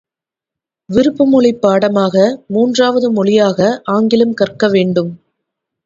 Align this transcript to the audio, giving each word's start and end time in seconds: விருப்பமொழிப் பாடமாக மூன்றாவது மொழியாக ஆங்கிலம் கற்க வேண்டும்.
விருப்பமொழிப் 0.89 1.61
பாடமாக 1.61 2.15
மூன்றாவது 2.47 3.11
மொழியாக 3.11 3.81
ஆங்கிலம் 3.91 4.33
கற்க 4.33 4.67
வேண்டும். 4.67 5.11